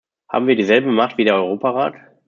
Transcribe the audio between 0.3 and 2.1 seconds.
wir dieselbe Macht wie der Europarat?